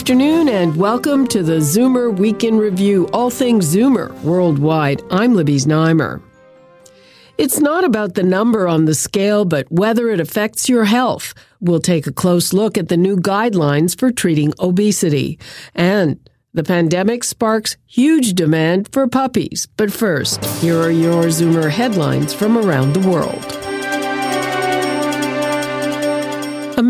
afternoon 0.00 0.48
and 0.48 0.74
welcome 0.76 1.26
to 1.26 1.42
the 1.42 1.58
Zoomer 1.58 2.16
Week 2.16 2.42
in 2.42 2.56
Review, 2.56 3.06
all 3.12 3.28
things 3.28 3.74
Zoomer 3.74 4.10
worldwide. 4.22 5.02
I'm 5.10 5.34
Libby 5.34 5.56
Znaimer. 5.56 6.22
It's 7.36 7.60
not 7.60 7.84
about 7.84 8.14
the 8.14 8.22
number 8.22 8.66
on 8.66 8.86
the 8.86 8.94
scale, 8.94 9.44
but 9.44 9.70
whether 9.70 10.08
it 10.08 10.18
affects 10.18 10.70
your 10.70 10.86
health. 10.86 11.34
We'll 11.60 11.80
take 11.80 12.06
a 12.06 12.12
close 12.12 12.54
look 12.54 12.78
at 12.78 12.88
the 12.88 12.96
new 12.96 13.18
guidelines 13.18 13.96
for 13.96 14.10
treating 14.10 14.54
obesity. 14.58 15.38
And 15.74 16.18
the 16.54 16.64
pandemic 16.64 17.22
sparks 17.22 17.76
huge 17.86 18.32
demand 18.32 18.88
for 18.92 19.06
puppies. 19.06 19.68
But 19.76 19.92
first, 19.92 20.42
here 20.62 20.80
are 20.80 20.90
your 20.90 21.24
Zoomer 21.24 21.70
headlines 21.70 22.32
from 22.32 22.56
around 22.56 22.94
the 22.94 23.06
world. 23.06 23.69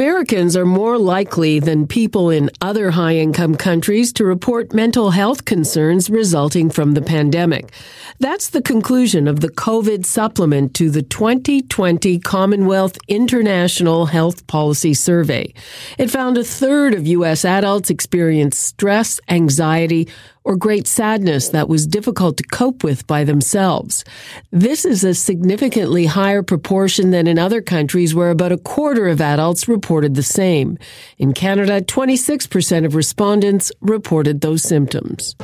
Americans 0.00 0.56
are 0.56 0.64
more 0.64 0.96
likely 0.96 1.60
than 1.60 1.86
people 1.86 2.30
in 2.30 2.48
other 2.62 2.90
high 2.90 3.16
income 3.16 3.54
countries 3.54 4.14
to 4.14 4.24
report 4.24 4.72
mental 4.72 5.10
health 5.10 5.44
concerns 5.44 6.08
resulting 6.08 6.70
from 6.70 6.94
the 6.94 7.02
pandemic. 7.02 7.70
That's 8.18 8.48
the 8.48 8.62
conclusion 8.62 9.28
of 9.28 9.40
the 9.40 9.50
COVID 9.50 10.06
supplement 10.06 10.72
to 10.76 10.88
the 10.88 11.02
2020 11.02 12.18
Commonwealth 12.20 12.96
International 13.08 14.06
Health 14.06 14.46
Policy 14.46 14.94
Survey. 14.94 15.52
It 15.98 16.10
found 16.10 16.38
a 16.38 16.44
third 16.44 16.94
of 16.94 17.06
U.S. 17.06 17.44
adults 17.44 17.90
experienced 17.90 18.58
stress, 18.58 19.20
anxiety, 19.28 20.08
or 20.44 20.56
great 20.56 20.86
sadness 20.86 21.48
that 21.50 21.68
was 21.68 21.86
difficult 21.86 22.36
to 22.36 22.44
cope 22.44 22.82
with 22.82 23.06
by 23.06 23.24
themselves. 23.24 24.04
This 24.50 24.84
is 24.84 25.04
a 25.04 25.14
significantly 25.14 26.06
higher 26.06 26.42
proportion 26.42 27.10
than 27.10 27.26
in 27.26 27.38
other 27.38 27.60
countries 27.60 28.14
where 28.14 28.30
about 28.30 28.52
a 28.52 28.58
quarter 28.58 29.08
of 29.08 29.20
adults 29.20 29.68
reported 29.68 30.14
the 30.14 30.22
same. 30.22 30.78
In 31.18 31.32
Canada, 31.32 31.80
26% 31.80 32.86
of 32.86 32.94
respondents 32.94 33.72
reported 33.80 34.40
those 34.40 34.62
symptoms. 34.62 35.36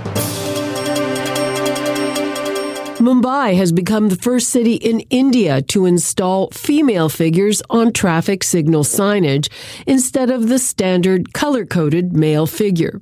Mumbai 3.07 3.57
has 3.57 3.71
become 3.71 4.09
the 4.09 4.17
first 4.17 4.49
city 4.49 4.75
in 4.75 4.99
India 5.11 5.63
to 5.63 5.87
install 5.87 6.51
female 6.51 7.09
figures 7.09 7.63
on 7.71 7.93
traffic 7.93 8.43
signal 8.43 8.83
signage 8.83 9.49
instead 9.87 10.29
of 10.29 10.49
the 10.49 10.59
standard 10.59 11.33
color 11.33 11.65
coded 11.65 12.15
male 12.15 12.49
figure. 12.49 13.01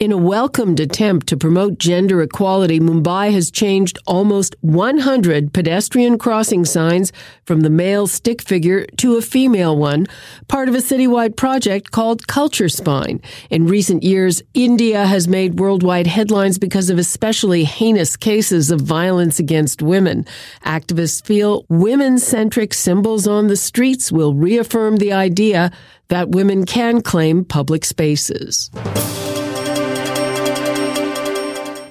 In 0.00 0.10
a 0.10 0.16
welcomed 0.16 0.80
attempt 0.80 1.26
to 1.26 1.36
promote 1.36 1.78
gender 1.78 2.22
equality, 2.22 2.80
Mumbai 2.80 3.30
has 3.34 3.50
changed 3.50 3.98
almost 4.06 4.56
100 4.62 5.52
pedestrian 5.52 6.16
crossing 6.16 6.64
signs 6.64 7.12
from 7.44 7.60
the 7.60 7.68
male 7.68 8.06
stick 8.06 8.40
figure 8.40 8.86
to 8.96 9.16
a 9.16 9.20
female 9.20 9.76
one, 9.76 10.06
part 10.48 10.70
of 10.70 10.74
a 10.74 10.78
citywide 10.78 11.36
project 11.36 11.90
called 11.90 12.26
Culture 12.26 12.70
Spine. 12.70 13.20
In 13.50 13.66
recent 13.66 14.02
years, 14.02 14.40
India 14.54 15.04
has 15.04 15.28
made 15.28 15.60
worldwide 15.60 16.06
headlines 16.06 16.58
because 16.58 16.88
of 16.88 16.96
especially 16.96 17.64
heinous 17.64 18.16
cases 18.16 18.70
of 18.70 18.80
violence 18.80 19.41
against 19.42 19.82
women. 19.82 20.24
Activists 20.64 21.24
feel 21.24 21.66
women 21.68 22.18
centric 22.18 22.72
symbols 22.72 23.26
on 23.26 23.48
the 23.48 23.56
streets 23.56 24.12
will 24.12 24.34
reaffirm 24.34 24.96
the 24.96 25.12
idea 25.12 25.70
that 26.08 26.30
women 26.30 26.64
can 26.64 27.02
claim 27.02 27.44
public 27.44 27.84
spaces. 27.84 28.70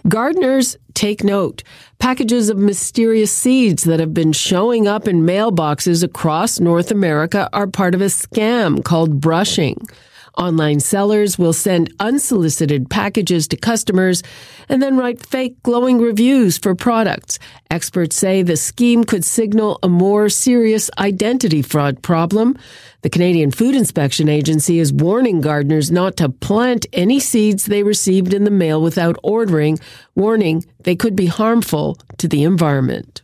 Gardeners, 0.08 0.78
take 0.94 1.24
note. 1.24 1.64
Packages 2.00 2.50
of 2.50 2.58
mysterious 2.58 3.32
seeds 3.32 3.84
that 3.84 4.00
have 4.00 4.14
been 4.14 4.34
showing 4.34 4.88
up 4.88 5.08
in 5.08 5.22
mailboxes 5.22 6.04
across 6.04 6.60
North 6.60 6.92
America 6.92 7.50
are 7.54 7.68
part 7.68 7.96
of 7.96 8.02
a 8.02 8.06
scam 8.06 8.84
called 8.84 9.22
brushing. 9.22 9.78
Online 10.38 10.80
sellers 10.80 11.38
will 11.38 11.54
send 11.54 11.94
unsolicited 12.00 12.90
packages 12.90 13.48
to 13.50 13.58
customers 13.58 14.24
and 14.70 14.82
then 14.82 14.98
write 14.98 15.26
fake 15.26 15.62
glowing 15.64 16.00
reviews 16.00 16.58
for 16.58 16.74
products. 16.74 17.38
Experts 17.70 18.16
say 18.16 18.42
the 18.42 18.56
scheme 18.56 19.04
could 19.04 19.26
signal 19.26 19.78
a 19.84 19.90
more 19.90 20.30
serious 20.30 20.90
identity 20.98 21.62
fraud 21.62 22.02
problem. 22.02 22.58
The 23.02 23.10
Canadian 23.10 23.52
Food 23.52 23.76
Inspection 23.76 24.30
Agency 24.30 24.80
is 24.80 24.94
warning 24.94 25.42
gardeners 25.42 25.92
not 25.92 26.16
to 26.18 26.30
plant 26.30 26.86
any 26.94 27.20
seeds 27.20 27.66
they 27.66 27.84
received 27.84 28.34
in 28.34 28.46
the 28.46 28.52
mail 28.52 28.82
without 28.82 29.18
ordering, 29.24 29.80
warning 30.16 30.64
they 30.84 30.96
could 30.96 31.16
be 31.16 31.26
harmful 31.26 31.98
to 32.18 32.28
the 32.28 32.44
environment. 32.44 33.22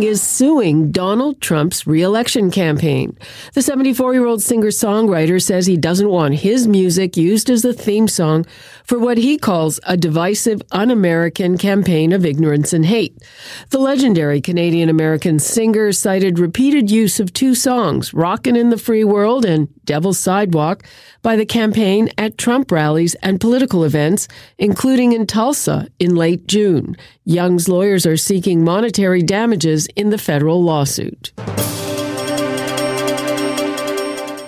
Young 0.00 0.08
is 0.08 0.22
suing 0.22 0.92
Donald 0.92 1.42
Trump's 1.42 1.86
reelection 1.86 2.50
campaign. 2.50 3.18
The 3.52 3.60
74 3.60 4.14
year 4.14 4.24
old 4.24 4.40
singer 4.40 4.68
songwriter 4.68 5.42
says 5.42 5.66
he 5.66 5.76
doesn't 5.76 6.08
want 6.08 6.36
his 6.36 6.66
music 6.66 7.18
used 7.18 7.50
as 7.50 7.66
a 7.66 7.74
theme 7.74 8.08
song 8.08 8.46
for 8.84 8.98
what 8.98 9.18
he 9.18 9.36
calls 9.36 9.78
a 9.82 9.98
divisive, 9.98 10.62
un 10.72 10.90
American 10.90 11.58
campaign 11.58 12.12
of 12.12 12.24
ignorance 12.24 12.72
and 12.72 12.86
hate. 12.86 13.14
The 13.68 13.78
legendary 13.78 14.40
Canadian 14.40 14.88
American 14.88 15.38
singer 15.38 15.92
cited 15.92 16.38
repeated 16.38 16.90
use 16.90 17.20
of 17.20 17.34
two 17.34 17.54
songs, 17.54 18.14
Rockin' 18.14 18.56
in 18.56 18.70
the 18.70 18.78
Free 18.78 19.04
World 19.04 19.44
and 19.44 19.68
Devil's 19.84 20.18
Sidewalk, 20.18 20.82
by 21.20 21.36
the 21.36 21.44
campaign 21.44 22.08
at 22.16 22.38
Trump 22.38 22.72
rallies 22.72 23.14
and 23.16 23.38
political 23.38 23.84
events, 23.84 24.28
including 24.56 25.12
in 25.12 25.26
Tulsa 25.26 25.88
in 25.98 26.14
late 26.14 26.46
June. 26.46 26.96
Young's 27.24 27.68
lawyers 27.68 28.06
are 28.06 28.16
seeking 28.16 28.64
monetary 28.64 29.22
damages 29.22 29.86
in 29.96 30.10
the 30.10 30.18
federal 30.18 30.62
lawsuit. 30.62 31.32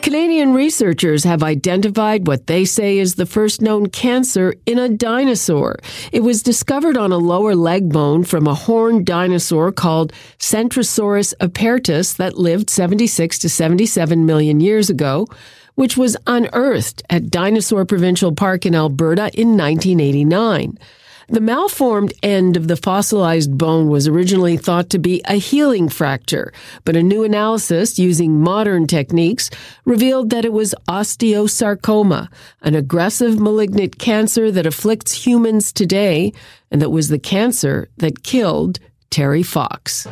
Canadian 0.02 0.52
researchers 0.52 1.24
have 1.24 1.42
identified 1.42 2.26
what 2.26 2.46
they 2.46 2.64
say 2.64 2.98
is 2.98 3.14
the 3.14 3.24
first 3.24 3.62
known 3.62 3.88
cancer 3.88 4.52
in 4.66 4.78
a 4.78 4.88
dinosaur. 4.88 5.76
It 6.10 6.20
was 6.20 6.42
discovered 6.42 6.98
on 6.98 7.12
a 7.12 7.16
lower 7.16 7.54
leg 7.54 7.90
bone 7.90 8.24
from 8.24 8.46
a 8.46 8.54
horned 8.54 9.06
dinosaur 9.06 9.72
called 9.72 10.12
Centrosaurus 10.38 11.32
apertus 11.40 12.16
that 12.16 12.36
lived 12.36 12.68
76 12.68 13.38
to 13.38 13.48
77 13.48 14.26
million 14.26 14.60
years 14.60 14.90
ago, 14.90 15.28
which 15.76 15.96
was 15.96 16.16
unearthed 16.26 17.02
at 17.08 17.30
Dinosaur 17.30 17.86
Provincial 17.86 18.34
Park 18.34 18.66
in 18.66 18.74
Alberta 18.74 19.30
in 19.32 19.56
1989. 19.56 20.78
The 21.28 21.40
malformed 21.40 22.12
end 22.22 22.56
of 22.56 22.68
the 22.68 22.76
fossilized 22.76 23.56
bone 23.56 23.88
was 23.88 24.08
originally 24.08 24.56
thought 24.56 24.90
to 24.90 24.98
be 24.98 25.22
a 25.26 25.34
healing 25.34 25.88
fracture, 25.88 26.52
but 26.84 26.96
a 26.96 27.02
new 27.02 27.22
analysis 27.24 27.98
using 27.98 28.40
modern 28.40 28.86
techniques 28.86 29.48
revealed 29.84 30.30
that 30.30 30.44
it 30.44 30.52
was 30.52 30.74
osteosarcoma, 30.88 32.28
an 32.62 32.74
aggressive 32.74 33.38
malignant 33.38 33.98
cancer 33.98 34.50
that 34.50 34.66
afflicts 34.66 35.26
humans 35.26 35.72
today, 35.72 36.32
and 36.70 36.82
that 36.82 36.90
was 36.90 37.08
the 37.08 37.18
cancer 37.18 37.88
that 37.98 38.22
killed 38.22 38.78
Terry 39.10 39.42
Fox. 39.42 40.06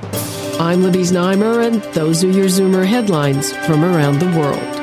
I'm 0.61 0.83
Libby 0.83 1.01
Znaimer, 1.01 1.67
and 1.67 1.83
those 1.95 2.23
are 2.23 2.31
your 2.31 2.47
Zoomer 2.47 2.87
headlines 2.87 3.53
from 3.67 3.83
around 3.83 4.19
the 4.19 4.39
world. 4.39 4.80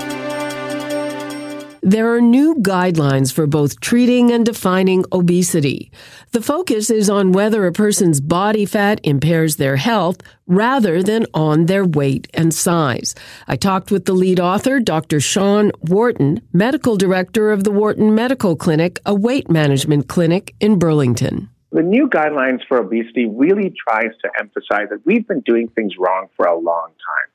There 1.87 2.13
are 2.13 2.19
new 2.19 2.55
guidelines 2.55 3.31
for 3.31 3.47
both 3.47 3.79
treating 3.79 4.29
and 4.29 4.45
defining 4.45 5.05
obesity. 5.13 5.89
The 6.33 6.41
focus 6.41 6.89
is 6.89 7.09
on 7.09 7.31
whether 7.31 7.65
a 7.65 7.71
person's 7.71 8.19
body 8.19 8.65
fat 8.65 8.99
impairs 9.05 9.55
their 9.55 9.77
health 9.77 10.17
rather 10.47 11.01
than 11.01 11.25
on 11.33 11.67
their 11.67 11.85
weight 11.85 12.27
and 12.33 12.53
size. 12.53 13.15
I 13.47 13.55
talked 13.55 13.89
with 13.89 14.03
the 14.03 14.11
lead 14.11 14.37
author, 14.37 14.81
Dr. 14.81 15.21
Sean 15.21 15.71
Wharton, 15.79 16.41
medical 16.51 16.97
director 16.97 17.51
of 17.51 17.63
the 17.63 17.71
Wharton 17.71 18.13
Medical 18.13 18.57
Clinic, 18.57 18.99
a 19.05 19.15
weight 19.15 19.49
management 19.49 20.09
clinic 20.09 20.55
in 20.59 20.79
Burlington. 20.79 21.49
The 21.71 21.83
new 21.83 22.09
guidelines 22.09 22.67
for 22.67 22.79
obesity 22.79 23.27
really 23.27 23.73
tries 23.87 24.11
to 24.25 24.29
emphasize 24.37 24.89
that 24.89 25.05
we've 25.05 25.25
been 25.25 25.39
doing 25.45 25.69
things 25.69 25.93
wrong 25.97 26.27
for 26.35 26.47
a 26.47 26.59
long 26.59 26.87
time. 26.89 27.26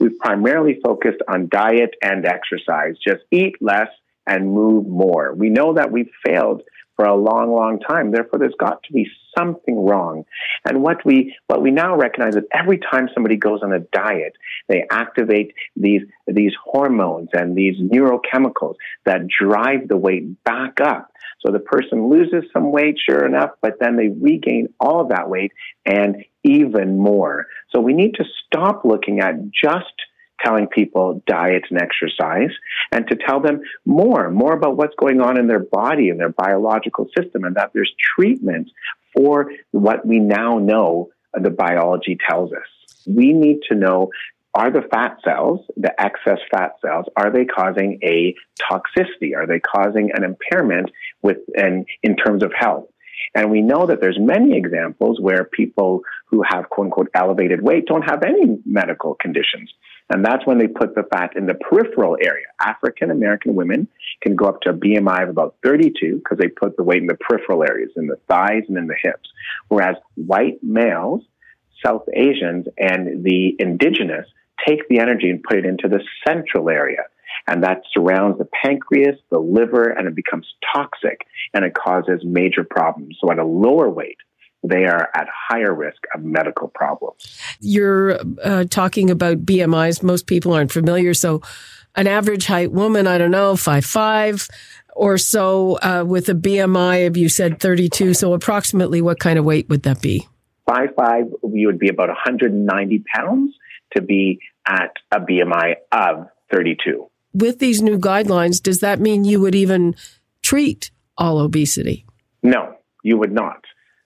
We've 0.00 0.18
primarily 0.18 0.80
focused 0.82 1.20
on 1.28 1.48
diet 1.48 1.94
and 2.02 2.24
exercise. 2.24 2.96
Just 3.06 3.22
eat 3.30 3.56
less 3.60 3.88
and 4.26 4.52
move 4.52 4.86
more. 4.86 5.34
We 5.34 5.50
know 5.50 5.74
that 5.74 5.92
we've 5.92 6.10
failed 6.24 6.62
for 6.96 7.06
a 7.06 7.16
long, 7.16 7.52
long 7.52 7.80
time. 7.80 8.10
Therefore, 8.10 8.38
there's 8.38 8.54
got 8.58 8.82
to 8.84 8.92
be 8.92 9.08
something 9.36 9.86
wrong. 9.86 10.24
And 10.66 10.82
what 10.82 11.04
we, 11.04 11.34
what 11.46 11.62
we 11.62 11.70
now 11.70 11.96
recognize 11.96 12.36
is 12.36 12.44
every 12.52 12.78
time 12.78 13.08
somebody 13.14 13.36
goes 13.36 13.60
on 13.62 13.72
a 13.72 13.78
diet, 13.78 14.34
they 14.68 14.84
activate 14.90 15.54
these, 15.76 16.02
these 16.26 16.52
hormones 16.62 17.30
and 17.32 17.56
these 17.56 17.76
neurochemicals 17.78 18.74
that 19.06 19.28
drive 19.28 19.88
the 19.88 19.96
weight 19.96 20.42
back 20.44 20.80
up. 20.80 21.09
So 21.44 21.52
the 21.52 21.58
person 21.58 22.10
loses 22.10 22.44
some 22.52 22.70
weight, 22.70 22.96
sure 22.98 23.24
enough, 23.24 23.50
but 23.62 23.78
then 23.80 23.96
they 23.96 24.08
regain 24.08 24.68
all 24.78 25.00
of 25.00 25.08
that 25.08 25.28
weight 25.28 25.52
and 25.86 26.24
even 26.44 26.98
more. 26.98 27.46
So 27.70 27.80
we 27.80 27.94
need 27.94 28.14
to 28.16 28.24
stop 28.46 28.84
looking 28.84 29.20
at 29.20 29.34
just 29.50 29.92
telling 30.44 30.66
people 30.66 31.22
diet 31.26 31.64
and 31.70 31.80
exercise 31.80 32.50
and 32.92 33.06
to 33.08 33.16
tell 33.16 33.40
them 33.40 33.60
more, 33.84 34.30
more 34.30 34.54
about 34.54 34.76
what's 34.76 34.94
going 34.96 35.20
on 35.20 35.38
in 35.38 35.48
their 35.48 35.60
body 35.60 36.08
and 36.08 36.18
their 36.18 36.30
biological 36.30 37.06
system 37.16 37.44
and 37.44 37.56
that 37.56 37.70
there's 37.74 37.92
treatment 38.16 38.70
for 39.14 39.50
what 39.70 40.06
we 40.06 40.18
now 40.18 40.58
know 40.58 41.10
the 41.34 41.50
biology 41.50 42.18
tells 42.28 42.52
us. 42.52 43.06
We 43.06 43.32
need 43.32 43.60
to 43.70 43.74
know 43.74 44.10
are 44.54 44.70
the 44.70 44.82
fat 44.90 45.18
cells, 45.24 45.60
the 45.76 45.92
excess 46.00 46.38
fat 46.50 46.72
cells, 46.82 47.06
are 47.16 47.30
they 47.30 47.44
causing 47.44 48.00
a 48.02 48.34
toxicity? 48.60 49.36
Are 49.36 49.46
they 49.46 49.60
causing 49.60 50.10
an 50.12 50.24
impairment 50.24 50.90
with, 51.22 51.38
and 51.54 51.86
in 52.02 52.16
terms 52.16 52.42
of 52.42 52.52
health? 52.58 52.86
And 53.34 53.50
we 53.50 53.60
know 53.60 53.86
that 53.86 54.00
there's 54.00 54.18
many 54.18 54.56
examples 54.56 55.20
where 55.20 55.44
people 55.44 56.02
who 56.26 56.42
have 56.48 56.68
quote 56.70 56.86
unquote 56.86 57.08
elevated 57.14 57.62
weight 57.62 57.86
don't 57.86 58.02
have 58.02 58.22
any 58.22 58.58
medical 58.64 59.14
conditions. 59.14 59.72
And 60.08 60.24
that's 60.24 60.44
when 60.44 60.58
they 60.58 60.66
put 60.66 60.96
the 60.96 61.04
fat 61.12 61.36
in 61.36 61.46
the 61.46 61.54
peripheral 61.54 62.16
area. 62.20 62.46
African 62.60 63.12
American 63.12 63.54
women 63.54 63.86
can 64.22 64.34
go 64.34 64.46
up 64.46 64.60
to 64.62 64.70
a 64.70 64.74
BMI 64.74 65.22
of 65.22 65.28
about 65.28 65.56
32 65.62 66.16
because 66.16 66.38
they 66.38 66.48
put 66.48 66.76
the 66.76 66.82
weight 66.82 67.00
in 67.00 67.06
the 67.06 67.14
peripheral 67.14 67.62
areas, 67.62 67.92
in 67.96 68.08
the 68.08 68.18
thighs 68.28 68.64
and 68.68 68.76
in 68.76 68.88
the 68.88 68.96
hips. 69.00 69.30
Whereas 69.68 69.96
white 70.16 70.58
males, 70.62 71.22
South 71.84 72.06
Asians, 72.12 72.66
and 72.76 73.22
the 73.22 73.54
indigenous 73.60 74.26
take 74.66 74.88
the 74.88 74.98
energy 74.98 75.30
and 75.30 75.42
put 75.42 75.58
it 75.58 75.64
into 75.64 75.88
the 75.88 76.00
central 76.26 76.68
area. 76.68 77.04
And 77.46 77.62
that 77.64 77.82
surrounds 77.92 78.38
the 78.38 78.46
pancreas, 78.62 79.16
the 79.30 79.38
liver, 79.38 79.90
and 79.90 80.06
it 80.06 80.14
becomes 80.14 80.46
toxic 80.74 81.26
and 81.54 81.64
it 81.64 81.74
causes 81.74 82.20
major 82.24 82.64
problems. 82.64 83.16
So 83.20 83.30
at 83.30 83.38
a 83.38 83.44
lower 83.44 83.88
weight, 83.88 84.18
they 84.62 84.84
are 84.84 85.08
at 85.14 85.26
higher 85.48 85.74
risk 85.74 86.02
of 86.14 86.22
medical 86.22 86.68
problems. 86.68 87.38
You're 87.60 88.20
uh, 88.42 88.64
talking 88.64 89.10
about 89.10 89.46
BMIs. 89.46 90.02
Most 90.02 90.26
people 90.26 90.52
aren't 90.52 90.72
familiar. 90.72 91.14
So, 91.14 91.40
an 91.96 92.06
average 92.06 92.46
height 92.46 92.70
woman, 92.70 93.06
I 93.06 93.18
don't 93.18 93.30
know, 93.30 93.56
five 93.56 93.84
five 93.84 94.48
or 94.94 95.18
so, 95.18 95.78
uh, 95.78 96.04
with 96.06 96.28
a 96.28 96.34
BMI 96.34 97.06
of 97.06 97.16
you 97.16 97.28
said 97.28 97.58
32. 97.58 98.14
So, 98.14 98.34
approximately 98.34 99.00
what 99.00 99.18
kind 99.18 99.38
of 99.38 99.44
weight 99.44 99.68
would 99.68 99.82
that 99.84 100.00
be? 100.02 100.28
Five 100.66 100.90
five, 100.96 101.24
you 101.52 101.66
would 101.66 101.78
be 101.78 101.88
about 101.88 102.08
190 102.08 103.04
pounds 103.14 103.54
to 103.96 104.02
be 104.02 104.40
at 104.66 104.92
a 105.10 105.20
BMI 105.20 105.76
of 105.90 106.28
32. 106.52 107.09
With 107.32 107.58
these 107.58 107.80
new 107.80 107.98
guidelines, 107.98 108.62
does 108.62 108.80
that 108.80 109.00
mean 109.00 109.24
you 109.24 109.40
would 109.40 109.54
even 109.54 109.94
treat 110.42 110.90
all 111.16 111.38
obesity? 111.38 112.04
No, 112.42 112.76
you 113.04 113.18
would 113.18 113.32
not. 113.32 113.64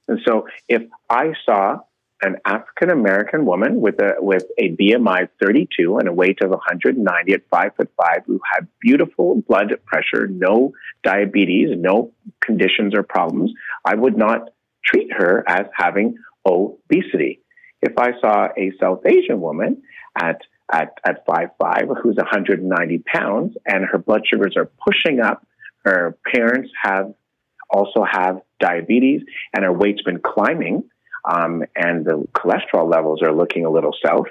And 0.09 0.21
so 0.27 0.47
if 0.69 0.83
I 1.09 1.33
saw 1.47 1.79
an 2.23 2.37
African 2.45 2.91
American 2.91 3.45
woman 3.45 3.81
with 3.81 4.01
a 4.01 4.15
with 4.19 4.45
a 4.59 4.71
BMI 4.77 5.25
of 5.25 5.29
32 5.43 5.99
and 5.99 6.09
a 6.09 6.13
weight 6.13 6.39
of 6.43 6.51
190 6.51 7.33
at 7.33 7.43
five 7.51 7.75
foot 7.77 7.91
five, 7.97 8.23
who 8.27 8.41
had 8.53 8.67
beautiful 8.81 9.43
blood 9.47 9.75
pressure, 9.85 10.27
no 10.27 10.73
diabetes, 11.03 11.69
no 11.77 12.13
conditions 12.41 12.95
or 12.95 13.03
problems, 13.03 13.53
I 13.85 13.95
would 13.95 14.17
not 14.17 14.51
treat 14.85 15.13
her 15.13 15.45
as 15.47 15.67
having 15.77 16.17
obesity. 16.47 17.41
If 17.83 17.99
I 17.99 18.13
saw 18.21 18.49
a 18.57 18.73
South 18.81 19.05
Asian 19.07 19.41
woman 19.41 19.83
at 20.17 20.41
at 20.73 20.99
at 21.05 21.25
five 21.27 21.51
five 21.61 21.89
who's 22.03 22.17
190 22.17 22.99
pounds 22.99 23.57
and 23.67 23.85
her 23.85 23.99
blood 23.99 24.23
sugars 24.27 24.55
are 24.57 24.71
pushing 24.87 25.21
up, 25.21 25.47
her 25.85 26.17
parents 26.33 26.71
have 26.83 27.15
also 27.71 28.05
have 28.09 28.41
diabetes 28.61 29.23
and 29.53 29.65
her 29.65 29.73
weight's 29.73 30.03
been 30.03 30.21
climbing 30.21 30.85
um, 31.25 31.63
and 31.75 32.05
the 32.05 32.27
cholesterol 32.35 32.91
levels 32.91 33.23
are 33.23 33.33
looking 33.33 33.65
a 33.65 33.71
little 33.71 33.95
south, 34.05 34.27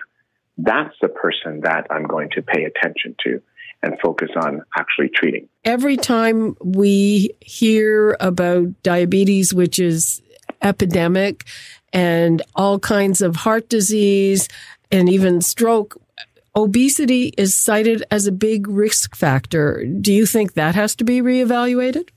that's 0.57 0.95
the 1.01 1.07
person 1.07 1.62
that 1.62 1.88
I'm 1.89 2.03
going 2.03 2.30
to 2.31 2.41
pay 2.41 2.65
attention 2.65 3.15
to 3.25 3.41
and 3.81 4.00
focus 4.01 4.30
on 4.35 4.62
actually 4.77 5.09
treating. 5.09 5.50
Every 5.65 5.97
time 5.97 6.56
we 6.63 7.31
hear 7.41 8.15
about 8.19 8.81
diabetes, 8.83 9.53
which 9.53 9.80
is 9.80 10.21
epidemic, 10.62 11.45
and 11.91 12.41
all 12.56 12.80
kinds 12.80 13.21
of 13.21 13.35
heart 13.38 13.69
disease 13.69 14.47
and 14.91 15.09
even 15.09 15.41
stroke, 15.41 16.00
obesity 16.56 17.34
is 17.38 17.54
cited 17.54 18.04
as 18.12 18.28
a 18.28 18.32
big 18.32 18.68
risk 18.68 19.16
factor. 19.16 19.86
Do 19.86 20.14
you 20.14 20.26
think 20.26 20.54
that 20.54 20.76
has 20.76 20.96
to 20.98 21.04
be 21.04 21.22
reevaluated? 21.22 22.10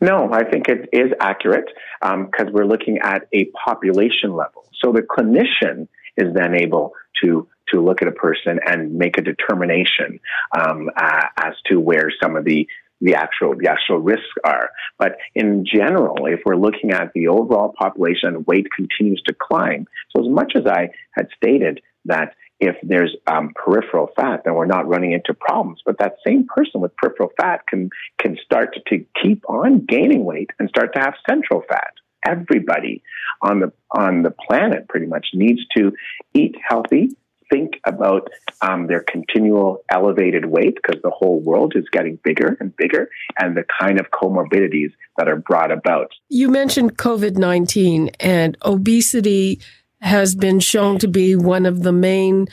No, 0.00 0.32
I 0.32 0.44
think 0.44 0.68
it 0.68 0.88
is 0.92 1.12
accurate 1.20 1.68
because 2.00 2.46
um, 2.46 2.52
we're 2.52 2.66
looking 2.66 2.98
at 2.98 3.26
a 3.32 3.46
population 3.46 4.34
level. 4.34 4.68
So 4.80 4.92
the 4.92 5.02
clinician 5.02 5.88
is 6.16 6.34
then 6.34 6.54
able 6.54 6.92
to 7.22 7.48
to 7.72 7.82
look 7.82 8.00
at 8.00 8.08
a 8.08 8.12
person 8.12 8.58
and 8.64 8.94
make 8.94 9.18
a 9.18 9.22
determination 9.22 10.20
um, 10.58 10.88
uh, 10.96 11.26
as 11.36 11.52
to 11.66 11.78
where 11.78 12.10
some 12.22 12.36
of 12.36 12.44
the 12.44 12.66
the 13.00 13.14
actual 13.14 13.54
the 13.56 13.68
actual 13.68 13.98
risks 13.98 14.24
are. 14.44 14.70
But 14.98 15.18
in 15.34 15.64
general, 15.64 16.26
if 16.26 16.40
we're 16.44 16.56
looking 16.56 16.92
at 16.92 17.12
the 17.14 17.28
overall 17.28 17.74
population, 17.78 18.44
weight 18.46 18.68
continues 18.74 19.22
to 19.26 19.34
climb. 19.34 19.86
So 20.14 20.22
as 20.24 20.28
much 20.30 20.52
as 20.56 20.66
I 20.66 20.90
had 21.12 21.28
stated 21.36 21.80
that 22.06 22.34
if 22.60 22.76
there's 22.82 23.14
um, 23.26 23.52
peripheral 23.54 24.10
fat, 24.16 24.42
then 24.44 24.54
we're 24.54 24.66
not 24.66 24.88
running 24.88 25.12
into 25.12 25.34
problems. 25.34 25.80
But 25.84 25.98
that 25.98 26.16
same 26.26 26.46
person 26.46 26.80
with 26.80 26.96
peripheral 26.96 27.30
fat 27.40 27.66
can 27.66 27.90
can 28.18 28.36
start 28.44 28.76
to 28.86 29.04
keep 29.22 29.48
on 29.48 29.84
gaining 29.86 30.24
weight 30.24 30.50
and 30.58 30.68
start 30.68 30.94
to 30.94 31.00
have 31.00 31.14
central 31.28 31.62
fat. 31.68 31.94
Everybody 32.26 33.02
on 33.42 33.60
the 33.60 33.72
on 33.90 34.22
the 34.22 34.30
planet 34.48 34.88
pretty 34.88 35.06
much 35.06 35.28
needs 35.34 35.60
to 35.76 35.92
eat 36.34 36.56
healthy, 36.68 37.10
think 37.50 37.74
about 37.86 38.28
um, 38.60 38.86
their 38.88 39.00
continual 39.00 39.84
elevated 39.90 40.44
weight 40.44 40.74
because 40.74 41.00
the 41.02 41.10
whole 41.10 41.40
world 41.40 41.74
is 41.76 41.84
getting 41.92 42.18
bigger 42.24 42.56
and 42.60 42.76
bigger, 42.76 43.08
and 43.38 43.56
the 43.56 43.64
kind 43.80 44.00
of 44.00 44.10
comorbidities 44.10 44.92
that 45.16 45.28
are 45.28 45.36
brought 45.36 45.70
about. 45.70 46.10
You 46.28 46.48
mentioned 46.48 46.98
COVID 46.98 47.36
nineteen 47.36 48.10
and 48.18 48.56
obesity 48.64 49.60
has 50.00 50.34
been 50.34 50.60
shown 50.60 50.98
to 50.98 51.08
be 51.08 51.34
one 51.34 51.66
of 51.66 51.82
the 51.82 51.92
main 51.92 52.46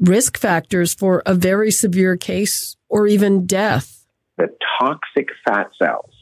risk 0.00 0.38
factors 0.38 0.94
for 0.94 1.22
a 1.26 1.34
very 1.34 1.70
severe 1.70 2.16
case 2.16 2.76
or 2.88 3.06
even 3.06 3.46
death. 3.46 4.06
The 4.36 4.48
toxic 4.78 5.28
fat 5.44 5.70
cells 5.78 6.18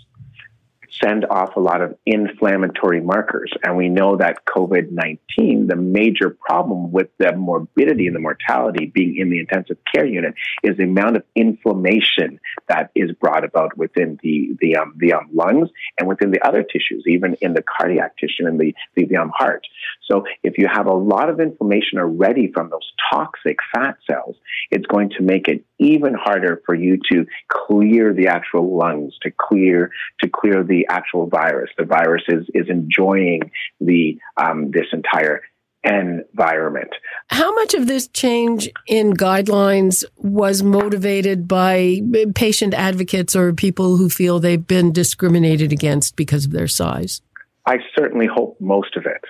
send 1.02 1.24
off 1.26 1.56
a 1.56 1.60
lot 1.60 1.80
of 1.80 1.96
inflammatory 2.06 3.00
markers. 3.00 3.52
And 3.62 3.76
we 3.76 3.88
know 3.88 4.16
that 4.16 4.44
COVID 4.46 4.90
19, 4.90 5.66
the 5.66 5.76
major 5.76 6.30
problem 6.30 6.92
with 6.92 7.08
the 7.18 7.32
morbidity 7.36 8.06
and 8.06 8.16
the 8.16 8.20
mortality 8.20 8.86
being 8.86 9.16
in 9.16 9.30
the 9.30 9.40
intensive 9.40 9.76
care 9.94 10.06
unit 10.06 10.34
is 10.62 10.76
the 10.76 10.84
amount 10.84 11.16
of 11.16 11.24
inflammation 11.34 12.40
that 12.68 12.90
is 12.94 13.12
brought 13.12 13.44
about 13.44 13.76
within 13.76 14.18
the, 14.22 14.56
the, 14.60 14.76
um, 14.76 14.94
the 14.98 15.12
um, 15.12 15.28
lungs 15.32 15.68
and 15.98 16.08
within 16.08 16.30
the 16.30 16.46
other 16.46 16.62
tissues, 16.62 17.04
even 17.06 17.36
in 17.40 17.54
the 17.54 17.62
cardiac 17.62 18.16
tissue 18.16 18.46
and 18.46 18.58
the, 18.58 18.74
the, 18.94 19.06
the 19.06 19.16
um, 19.16 19.30
heart. 19.34 19.66
So 20.10 20.24
if 20.42 20.58
you 20.58 20.68
have 20.72 20.86
a 20.86 20.94
lot 20.94 21.28
of 21.28 21.40
inflammation 21.40 21.98
already 21.98 22.50
from 22.52 22.70
those 22.70 22.88
toxic 23.12 23.58
fat 23.74 23.96
cells, 24.08 24.36
it's 24.70 24.86
going 24.86 25.10
to 25.18 25.22
make 25.22 25.48
it 25.48 25.64
even 25.78 26.14
harder 26.14 26.62
for 26.64 26.74
you 26.74 26.98
to 27.12 27.26
clear 27.48 28.14
the 28.14 28.28
actual 28.28 28.76
lungs, 28.76 29.14
to 29.22 29.30
clear, 29.30 29.90
to 30.20 30.28
clear 30.28 30.62
the 30.62 30.86
actual 30.88 31.26
virus. 31.26 31.70
The 31.76 31.84
virus 31.84 32.22
is 32.28 32.46
is 32.54 32.68
enjoying 32.68 33.50
the 33.80 34.18
um, 34.36 34.70
this 34.70 34.86
entire 34.92 35.42
environment. 35.86 36.90
How 37.28 37.54
much 37.54 37.74
of 37.74 37.86
this 37.86 38.08
change 38.08 38.68
in 38.86 39.12
guidelines 39.12 40.04
was 40.16 40.62
motivated 40.62 41.46
by 41.46 42.00
patient 42.34 42.74
advocates 42.74 43.36
or 43.36 43.52
people 43.52 43.96
who 43.96 44.10
feel 44.10 44.40
they've 44.40 44.66
been 44.66 44.92
discriminated 44.92 45.72
against 45.72 46.16
because 46.16 46.44
of 46.44 46.52
their 46.52 46.68
size? 46.68 47.22
I 47.66 47.78
certainly 47.98 48.26
hope 48.26 48.56
most 48.60 48.96
of 48.96 49.06
it, 49.06 49.24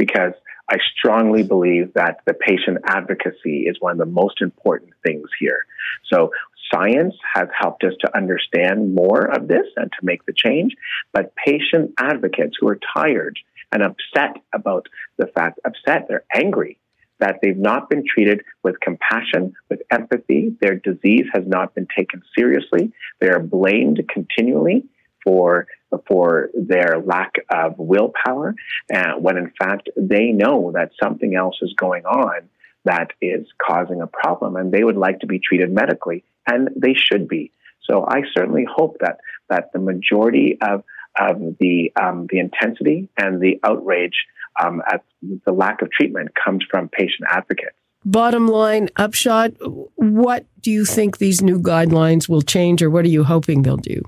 because 0.00 0.32
I 0.66 0.78
strongly 0.96 1.42
believe 1.42 1.92
that 1.92 2.20
the 2.24 2.32
patient 2.32 2.78
advocacy 2.86 3.66
is 3.66 3.76
one 3.80 3.92
of 3.92 3.98
the 3.98 4.06
most 4.06 4.40
important 4.40 4.92
things 5.04 5.28
here. 5.38 5.66
So 6.10 6.30
science 6.72 7.14
has 7.34 7.48
helped 7.54 7.84
us 7.84 7.92
to 8.00 8.16
understand 8.16 8.94
more 8.94 9.26
of 9.26 9.46
this 9.46 9.66
and 9.76 9.92
to 9.92 9.98
make 10.02 10.24
the 10.24 10.32
change, 10.32 10.74
but 11.12 11.34
patient 11.36 11.92
advocates 11.98 12.56
who 12.58 12.68
are 12.70 12.78
tired 12.96 13.38
and 13.72 13.82
upset 13.82 14.42
about 14.54 14.86
the 15.18 15.26
fact, 15.26 15.60
upset, 15.66 16.06
they're 16.08 16.24
angry 16.34 16.78
that 17.18 17.40
they've 17.42 17.58
not 17.58 17.90
been 17.90 18.02
treated 18.06 18.40
with 18.62 18.80
compassion, 18.80 19.52
with 19.68 19.82
empathy. 19.90 20.56
Their 20.62 20.76
disease 20.76 21.26
has 21.34 21.44
not 21.46 21.74
been 21.74 21.88
taken 21.94 22.22
seriously. 22.34 22.90
They 23.20 23.28
are 23.28 23.38
blamed 23.38 24.00
continually 24.08 24.86
for 25.22 25.66
for 26.06 26.50
their 26.54 27.00
lack 27.04 27.34
of 27.50 27.74
willpower, 27.78 28.54
uh, 28.94 29.12
when 29.18 29.36
in 29.36 29.52
fact 29.58 29.88
they 29.96 30.26
know 30.26 30.72
that 30.74 30.90
something 31.02 31.34
else 31.34 31.58
is 31.62 31.72
going 31.76 32.04
on 32.04 32.48
that 32.84 33.12
is 33.20 33.46
causing 33.60 34.00
a 34.00 34.06
problem, 34.06 34.56
and 34.56 34.72
they 34.72 34.82
would 34.82 34.96
like 34.96 35.20
to 35.20 35.26
be 35.26 35.38
treated 35.38 35.70
medically, 35.72 36.24
and 36.46 36.70
they 36.76 36.94
should 36.94 37.28
be. 37.28 37.52
So 37.88 38.04
I 38.06 38.22
certainly 38.36 38.66
hope 38.70 38.98
that 39.00 39.18
that 39.48 39.72
the 39.72 39.78
majority 39.78 40.58
of 40.62 40.82
of 41.18 41.56
the 41.58 41.92
um, 42.00 42.26
the 42.30 42.38
intensity 42.38 43.08
and 43.16 43.40
the 43.40 43.60
outrage 43.64 44.26
um, 44.62 44.82
at 44.86 45.04
the 45.44 45.52
lack 45.52 45.82
of 45.82 45.90
treatment 45.90 46.30
comes 46.34 46.64
from 46.70 46.88
patient 46.88 47.28
advocates. 47.28 47.76
Bottom 48.04 48.48
line, 48.48 48.88
upshot, 48.96 49.52
what 49.96 50.46
do 50.62 50.70
you 50.70 50.86
think 50.86 51.18
these 51.18 51.42
new 51.42 51.58
guidelines 51.58 52.28
will 52.28 52.40
change, 52.40 52.82
or 52.82 52.88
what 52.88 53.04
are 53.04 53.08
you 53.08 53.24
hoping 53.24 53.62
they'll 53.62 53.76
do? 53.76 54.00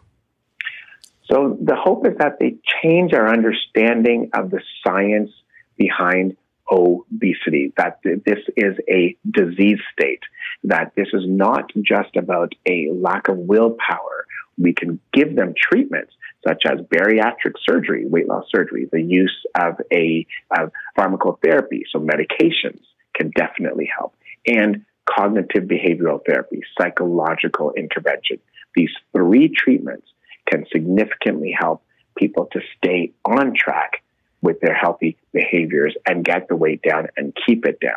So 1.33 1.57
the 1.59 1.77
hope 1.77 2.07
is 2.07 2.19
that 2.19 2.39
they 2.39 2.57
change 2.83 3.15
our 3.15 3.27
understanding 3.27 4.31
of 4.35 4.51
the 4.51 4.61
science 4.87 5.31
behind 5.79 6.37
obesity, 6.71 7.73
that 7.79 8.01
this 8.03 8.39
is 8.55 8.77
a 8.89 9.17
disease 9.31 9.79
state, 9.99 10.21
that 10.65 10.93
this 10.95 11.09
is 11.15 11.23
not 11.27 11.71
just 11.83 12.17
about 12.17 12.53
a 12.69 12.89
lack 12.93 13.29
of 13.29 13.39
willpower. 13.39 14.27
We 14.59 14.75
can 14.75 15.01
give 15.15 15.35
them 15.35 15.55
treatments 15.57 16.13
such 16.47 16.65
as 16.67 16.81
bariatric 16.81 17.55
surgery, 17.67 18.07
weight 18.07 18.29
loss 18.29 18.45
surgery, 18.55 18.89
the 18.93 19.01
use 19.01 19.47
of 19.59 19.81
a 19.91 20.27
of 20.51 20.71
pharmacotherapy, 20.99 21.83
so 21.91 21.99
medications 21.99 22.83
can 23.15 23.31
definitely 23.31 23.89
help, 23.97 24.15
and 24.47 24.85
cognitive 25.09 25.65
behavioral 25.65 26.21
therapy, 26.27 26.61
psychological 26.79 27.73
intervention. 27.73 28.39
These 28.75 28.91
three 29.13 29.49
treatments 29.49 30.07
can 30.49 30.67
significantly 30.73 31.55
help 31.59 31.83
people 32.17 32.49
to 32.53 32.61
stay 32.77 33.13
on 33.25 33.55
track 33.55 34.03
with 34.43 34.61
their 34.61 34.75
healthy 34.75 35.17
behaviors 35.33 35.95
and 36.07 36.25
get 36.25 36.49
the 36.49 36.57
weight 36.57 36.83
down 36.83 37.09
and 37.17 37.37
keep 37.47 37.65
it 37.65 37.81
down. 37.81 37.93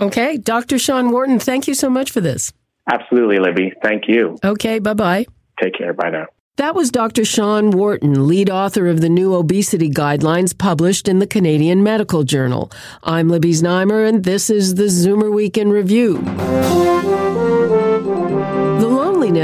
Okay. 0.00 0.36
Dr. 0.36 0.78
Sean 0.78 1.10
Wharton, 1.10 1.38
thank 1.38 1.66
you 1.66 1.74
so 1.74 1.90
much 1.90 2.10
for 2.10 2.20
this. 2.20 2.52
Absolutely, 2.90 3.38
Libby. 3.38 3.72
Thank 3.82 4.04
you. 4.08 4.38
Okay. 4.42 4.78
Bye 4.78 4.94
bye. 4.94 5.26
Take 5.60 5.74
care. 5.76 5.92
Bye 5.92 6.10
now. 6.10 6.26
That 6.56 6.74
was 6.74 6.90
Dr. 6.90 7.24
Sean 7.24 7.70
Wharton, 7.70 8.26
lead 8.26 8.50
author 8.50 8.88
of 8.88 9.00
the 9.00 9.08
new 9.08 9.32
obesity 9.34 9.88
guidelines 9.88 10.58
published 10.58 11.06
in 11.06 11.20
the 11.20 11.26
Canadian 11.26 11.84
Medical 11.84 12.24
Journal. 12.24 12.72
I'm 13.04 13.28
Libby 13.28 13.52
Znaimer, 13.52 14.08
and 14.08 14.24
this 14.24 14.50
is 14.50 14.74
the 14.74 14.84
Zoomer 14.86 15.32
Week 15.32 15.56
in 15.56 15.70
Review. 15.70 16.16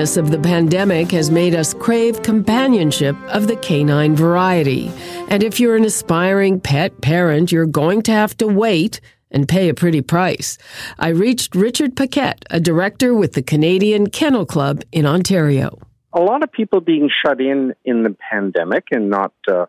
Of 0.05 0.31
the 0.31 0.39
pandemic 0.39 1.11
has 1.13 1.31
made 1.31 1.55
us 1.55 1.73
crave 1.73 2.23
companionship 2.23 3.17
of 3.29 3.47
the 3.47 3.57
canine 3.57 4.15
variety. 4.15 4.93
And 5.29 5.43
if 5.43 5.59
you're 5.59 5.77
an 5.77 5.85
aspiring 5.85 6.61
pet 6.61 7.01
parent, 7.01 7.51
you're 7.51 7.67
going 7.67 8.03
to 8.03 8.13
have 8.13 8.37
to 8.37 8.47
wait 8.47 9.01
and 9.31 9.49
pay 9.49 9.69
a 9.69 9.75
pretty 9.75 10.03
price. 10.03 10.59
I 10.99 11.09
reached 11.09 11.55
Richard 11.55 11.97
Paquette, 11.97 12.45
a 12.51 12.61
director 12.61 13.15
with 13.15 13.33
the 13.33 13.43
Canadian 13.43 14.11
Kennel 14.11 14.47
Club 14.47 14.83
in 14.93 15.07
Ontario 15.07 15.79
a 16.15 16.21
lot 16.21 16.45
of 16.45 16.53
people 16.53 16.81
being 16.81 17.11
shut 17.25 17.41
in 17.41 17.75
in 17.85 18.05
the 18.05 18.17
pandemic 18.31 18.85
and 18.93 19.11
not 19.11 19.33
uh, 19.51 19.67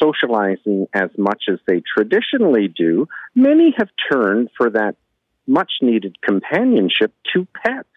socializing 0.00 0.86
as 0.94 1.10
much 1.18 1.44
as 1.50 1.58
they 1.66 1.82
traditionally 1.94 2.68
do, 2.68 3.08
many 3.34 3.74
have 3.76 3.88
turned 4.10 4.48
for 4.56 4.70
that 4.70 4.94
much 5.46 5.72
needed 5.82 6.16
companionship 6.22 7.12
to 7.32 7.46
pets. 7.54 7.88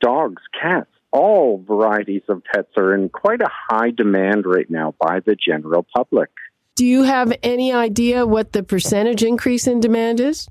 Dogs, 0.00 0.42
cats, 0.60 0.90
all 1.12 1.62
varieties 1.66 2.22
of 2.28 2.42
pets 2.44 2.70
are 2.76 2.94
in 2.94 3.08
quite 3.08 3.42
a 3.42 3.50
high 3.50 3.90
demand 3.90 4.46
right 4.46 4.68
now 4.68 4.94
by 5.00 5.20
the 5.20 5.36
general 5.36 5.86
public. 5.94 6.30
Do 6.74 6.86
you 6.86 7.02
have 7.02 7.32
any 7.42 7.72
idea 7.72 8.26
what 8.26 8.52
the 8.52 8.62
percentage 8.62 9.22
increase 9.22 9.66
in 9.66 9.80
demand 9.80 10.20
is? 10.20 10.48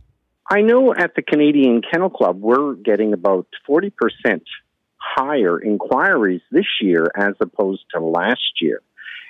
I 0.49 0.61
know 0.61 0.93
at 0.93 1.15
the 1.15 1.21
Canadian 1.21 1.81
Kennel 1.81 2.09
Club, 2.09 2.39
we're 2.39 2.73
getting 2.75 3.13
about 3.13 3.47
40% 3.67 3.91
higher 4.97 5.59
inquiries 5.59 6.41
this 6.51 6.65
year 6.79 7.07
as 7.15 7.33
opposed 7.39 7.85
to 7.93 7.99
last 7.99 8.61
year. 8.61 8.81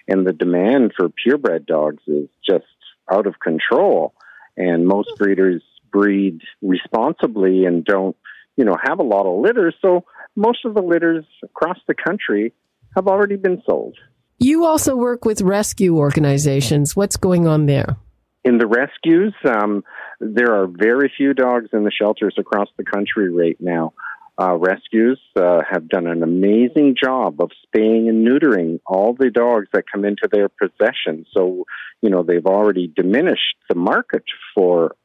And 0.07 0.27
the 0.27 0.33
demand 0.33 0.93
for 0.97 1.09
purebred 1.09 1.65
dogs 1.65 2.03
is 2.07 2.27
just 2.45 2.65
out 3.09 3.27
of 3.27 3.39
control. 3.39 4.13
And 4.57 4.85
most 4.85 5.09
breeders 5.17 5.61
breed 5.91 6.41
responsibly 6.61 7.65
and 7.65 7.85
don't, 7.85 8.17
you 8.57 8.65
know, 8.65 8.77
have 8.81 8.99
a 8.99 9.03
lot 9.03 9.25
of 9.25 9.41
litters. 9.41 9.75
So 9.81 10.05
most 10.35 10.65
of 10.65 10.73
the 10.73 10.81
litters 10.81 11.25
across 11.43 11.77
the 11.87 11.93
country 11.93 12.53
have 12.95 13.07
already 13.07 13.35
been 13.35 13.61
sold. 13.65 13.97
You 14.39 14.65
also 14.65 14.95
work 14.95 15.23
with 15.23 15.41
rescue 15.41 15.97
organizations. 15.97 16.95
What's 16.95 17.17
going 17.17 17.47
on 17.47 17.67
there? 17.67 17.97
In 18.43 18.57
the 18.57 18.65
rescues, 18.65 19.35
um, 19.45 19.83
there 20.19 20.55
are 20.55 20.67
very 20.67 21.11
few 21.15 21.33
dogs 21.33 21.69
in 21.73 21.83
the 21.83 21.91
shelters 21.91 22.35
across 22.39 22.69
the 22.75 22.83
country 22.83 23.31
right 23.31 23.57
now 23.59 23.93
uh, 24.41 24.55
rescues 24.55 25.19
uh, 25.35 25.59
have 25.69 25.87
done 25.87 26.07
an 26.07 26.23
amazing 26.23 26.95
job 27.01 27.41
of 27.41 27.51
spaying 27.63 28.09
and 28.09 28.25
neutering 28.25 28.79
all 28.85 29.13
the 29.13 29.29
dogs 29.29 29.67
that 29.73 29.83
come 29.91 30.05
into 30.05 30.27
their 30.31 30.49
possession. 30.49 31.25
So, 31.35 31.65
you 32.01 32.09
know, 32.09 32.23
they've 32.23 32.45
already 32.45 32.87
diminished 32.87 33.55
the 33.69 33.75
market 33.75 34.23
for 34.55 34.95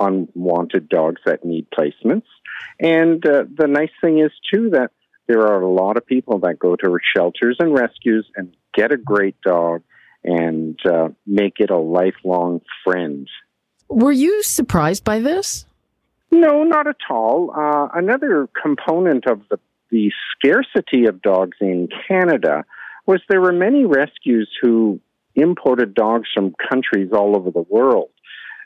unwanted 0.00 0.88
dogs 0.88 1.20
that 1.26 1.44
need 1.44 1.66
placements. 1.76 2.22
And 2.80 3.24
uh, 3.26 3.44
the 3.52 3.66
nice 3.66 3.90
thing 4.00 4.18
is, 4.18 4.30
too, 4.52 4.70
that 4.70 4.90
there 5.26 5.42
are 5.42 5.60
a 5.60 5.70
lot 5.70 5.96
of 5.96 6.06
people 6.06 6.38
that 6.40 6.58
go 6.58 6.76
to 6.76 6.98
shelters 7.16 7.56
and 7.58 7.74
rescues 7.74 8.26
and 8.36 8.54
get 8.74 8.92
a 8.92 8.96
great 8.96 9.40
dog 9.42 9.82
and 10.24 10.78
uh, 10.86 11.08
make 11.26 11.54
it 11.58 11.70
a 11.70 11.78
lifelong 11.78 12.60
friend. 12.84 13.28
Were 13.88 14.12
you 14.12 14.42
surprised 14.42 15.04
by 15.04 15.20
this? 15.20 15.66
No, 16.30 16.62
not 16.64 16.86
at 16.86 16.96
all. 17.08 17.52
Uh, 17.56 17.88
another 17.94 18.48
component 18.60 19.26
of 19.26 19.40
the, 19.50 19.58
the 19.90 20.10
scarcity 20.34 21.06
of 21.06 21.22
dogs 21.22 21.56
in 21.60 21.88
Canada 22.06 22.64
was 23.06 23.20
there 23.28 23.40
were 23.40 23.52
many 23.52 23.86
rescues 23.86 24.50
who 24.60 25.00
imported 25.34 25.94
dogs 25.94 26.28
from 26.34 26.54
countries 26.68 27.10
all 27.12 27.36
over 27.36 27.50
the 27.50 27.64
world 27.68 28.10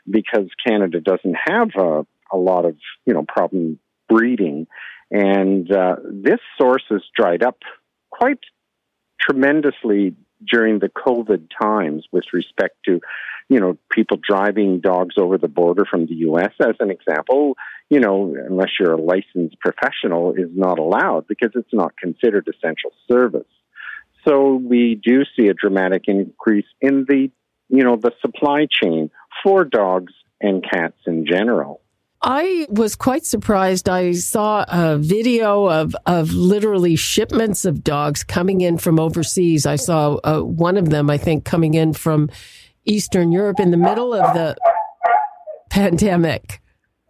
because 0.09 0.49
Canada 0.67 0.99
doesn't 0.99 1.35
have 1.47 1.69
a, 1.77 2.05
a 2.33 2.37
lot 2.37 2.65
of 2.65 2.75
you 3.05 3.13
know 3.13 3.23
problem 3.27 3.79
breeding, 4.09 4.67
and 5.11 5.71
uh, 5.71 5.95
this 6.11 6.39
source 6.57 6.83
has 6.89 7.01
dried 7.15 7.43
up 7.43 7.59
quite 8.09 8.39
tremendously 9.21 10.15
during 10.45 10.79
the 10.79 10.89
COVID 10.89 11.47
times 11.61 12.05
with 12.11 12.25
respect 12.33 12.75
to 12.85 12.99
you 13.49 13.59
know, 13.59 13.77
people 13.91 14.17
driving 14.17 14.79
dogs 14.79 15.13
over 15.15 15.37
the 15.37 15.47
border 15.47 15.85
from 15.85 16.07
the 16.07 16.15
U.S. 16.15 16.53
as 16.59 16.75
an 16.79 16.89
example, 16.89 17.55
you 17.87 17.99
know, 17.99 18.35
unless 18.35 18.69
you're 18.79 18.93
a 18.93 19.01
licensed 19.01 19.59
professional, 19.59 20.33
is 20.33 20.49
not 20.55 20.79
allowed 20.79 21.27
because 21.27 21.51
it's 21.53 21.71
not 21.71 21.95
considered 21.95 22.47
essential 22.47 22.91
service. 23.07 23.47
So 24.27 24.55
we 24.55 24.95
do 24.95 25.23
see 25.37 25.49
a 25.49 25.53
dramatic 25.53 26.05
increase 26.07 26.65
in 26.81 27.05
the, 27.07 27.29
you 27.69 27.83
know, 27.83 27.95
the 27.95 28.11
supply 28.21 28.67
chain 28.71 29.11
for 29.43 29.65
dogs 29.65 30.13
and 30.41 30.63
cats 30.63 30.97
in 31.05 31.27
general. 31.27 31.81
I 32.25 32.67
was 32.69 32.95
quite 32.95 33.25
surprised. 33.25 33.89
I 33.89 34.13
saw 34.13 34.63
a 34.69 34.97
video 34.97 35.67
of, 35.69 35.93
of 36.05 36.31
literally 36.31 36.95
shipments 36.95 37.65
of 37.65 37.83
dogs 37.83 38.23
coming 38.23 38.61
in 38.61 38.77
from 38.77 38.97
overseas. 38.97 39.65
I 39.65 39.75
saw 39.75 40.15
uh, 40.23 40.39
one 40.39 40.77
of 40.77 40.89
them, 40.89 41.09
I 41.09 41.17
think, 41.17 41.43
coming 41.43 41.73
in 41.73 41.91
from 41.91 42.29
Eastern 42.85 43.33
Europe 43.33 43.59
in 43.59 43.71
the 43.71 43.77
middle 43.77 44.13
of 44.13 44.33
the 44.33 44.55
pandemic. 45.69 46.61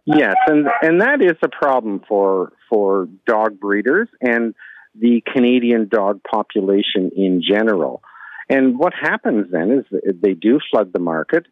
Yes, 0.04 0.34
and 0.46 0.66
and 0.82 1.00
that 1.00 1.22
is 1.22 1.38
a 1.42 1.48
problem 1.48 2.02
for 2.06 2.52
for 2.68 3.08
dog 3.26 3.58
breeders 3.58 4.08
and 4.20 4.54
the 4.94 5.22
Canadian 5.32 5.88
dog 5.88 6.20
population 6.30 7.10
in 7.16 7.40
general. 7.40 8.02
And 8.50 8.78
what 8.78 8.92
happens 9.00 9.46
then 9.50 9.70
is 9.70 10.00
they 10.20 10.34
do 10.34 10.60
flood 10.70 10.92
the 10.92 10.98
market, 10.98 11.46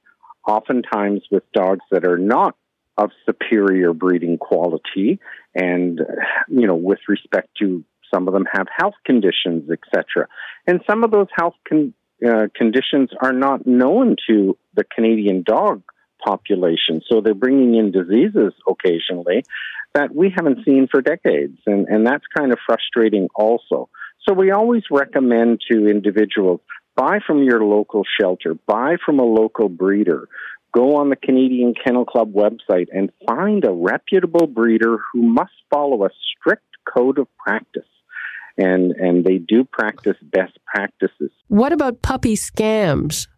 oftentimes 0.46 1.22
with 1.30 1.44
dogs 1.52 1.80
that 1.90 2.04
are 2.04 2.18
not 2.18 2.56
of 2.98 3.10
superior 3.24 3.92
breeding 3.92 4.38
quality, 4.38 5.18
and 5.54 6.00
you 6.48 6.66
know, 6.66 6.76
with 6.76 7.00
respect 7.08 7.48
to 7.60 7.84
some 8.12 8.28
of 8.28 8.34
them 8.34 8.44
have 8.52 8.66
health 8.76 8.94
conditions, 9.04 9.70
etc. 9.70 10.28
And 10.66 10.80
some 10.88 11.02
of 11.04 11.10
those 11.10 11.28
health 11.34 11.54
con- 11.68 11.94
uh, 12.26 12.48
conditions 12.54 13.10
are 13.20 13.32
not 13.32 13.66
known 13.66 14.16
to 14.28 14.56
the 14.74 14.84
Canadian 14.84 15.42
dog 15.42 15.82
population. 16.24 17.00
So 17.10 17.20
they're 17.20 17.34
bringing 17.34 17.74
in 17.74 17.90
diseases 17.90 18.52
occasionally 18.68 19.44
that 19.94 20.14
we 20.14 20.32
haven't 20.34 20.64
seen 20.64 20.88
for 20.90 21.02
decades. 21.02 21.58
And, 21.66 21.88
and 21.88 22.06
that's 22.06 22.24
kind 22.36 22.52
of 22.52 22.58
frustrating 22.64 23.28
also. 23.34 23.88
So 24.26 24.34
we 24.34 24.52
always 24.52 24.84
recommend 24.90 25.60
to 25.70 25.88
individuals 25.88 26.60
buy 26.94 27.18
from 27.26 27.42
your 27.42 27.64
local 27.64 28.02
shelter, 28.20 28.54
buy 28.66 28.96
from 29.04 29.18
a 29.18 29.24
local 29.24 29.68
breeder, 29.68 30.28
go 30.72 30.96
on 30.96 31.10
the 31.10 31.16
Canadian 31.16 31.74
Kennel 31.74 32.04
Club 32.04 32.32
website 32.32 32.88
and 32.92 33.10
find 33.26 33.64
a 33.64 33.72
reputable 33.72 34.46
breeder 34.46 34.98
who 35.12 35.22
must 35.22 35.52
follow 35.72 36.04
a 36.04 36.10
strict 36.36 36.64
code 36.92 37.18
of 37.18 37.28
practice 37.36 37.84
and 38.56 38.92
and 38.92 39.24
they 39.24 39.38
do 39.38 39.64
practice 39.64 40.16
best 40.22 40.58
practices. 40.66 41.30
What 41.48 41.72
about 41.72 42.02
puppy 42.02 42.36
scams? 42.36 43.28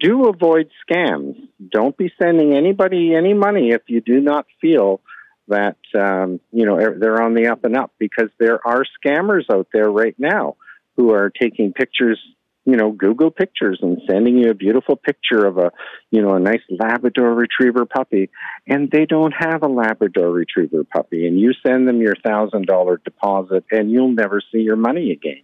Do 0.00 0.28
avoid 0.28 0.70
scams. 0.88 1.36
Don't 1.70 1.96
be 1.96 2.12
sending 2.20 2.54
anybody 2.54 3.14
any 3.14 3.32
money 3.32 3.70
if 3.70 3.82
you 3.86 4.00
do 4.00 4.20
not 4.20 4.46
feel 4.60 5.00
that 5.48 5.76
um, 5.98 6.40
you 6.52 6.66
know 6.66 6.76
er, 6.76 6.96
they're 6.98 7.22
on 7.22 7.34
the 7.34 7.48
up 7.48 7.64
and 7.64 7.76
up 7.76 7.92
because 7.98 8.28
there 8.38 8.66
are 8.66 8.84
scammers 9.04 9.44
out 9.50 9.68
there 9.72 9.90
right 9.90 10.16
now 10.18 10.56
who 10.96 11.12
are 11.12 11.30
taking 11.30 11.72
pictures 11.72 12.20
you 12.68 12.76
know, 12.76 12.92
Google 12.92 13.30
pictures 13.30 13.78
and 13.80 13.96
sending 14.06 14.36
you 14.36 14.50
a 14.50 14.54
beautiful 14.54 14.94
picture 14.94 15.46
of 15.46 15.56
a, 15.56 15.72
you 16.10 16.20
know, 16.20 16.34
a 16.34 16.38
nice 16.38 16.60
Labrador 16.68 17.32
Retriever 17.32 17.86
puppy, 17.86 18.28
and 18.66 18.90
they 18.90 19.06
don't 19.06 19.32
have 19.32 19.62
a 19.62 19.68
Labrador 19.68 20.30
Retriever 20.30 20.84
puppy, 20.84 21.26
and 21.26 21.40
you 21.40 21.54
send 21.66 21.88
them 21.88 22.02
your 22.02 22.14
thousand 22.14 22.66
dollar 22.66 23.00
deposit, 23.02 23.64
and 23.70 23.90
you'll 23.90 24.12
never 24.12 24.42
see 24.52 24.58
your 24.58 24.76
money 24.76 25.12
again. 25.12 25.40